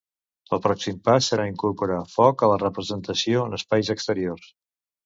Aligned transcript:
El 0.55 0.61
pròxim 0.63 0.95
pas 1.09 1.27
serà 1.33 1.45
incorporar 1.51 1.99
foc 2.17 2.45
a 2.45 2.51
la 2.55 2.59
representació 2.65 3.47
en 3.51 3.61
espais 3.63 3.97
exteriors. 3.99 4.53